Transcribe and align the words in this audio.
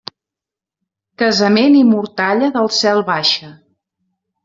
Casament 1.23 1.79
i 1.83 1.85
mortalla, 1.91 2.53
del 2.59 2.73
cel 2.81 3.07
baixa. 3.15 3.55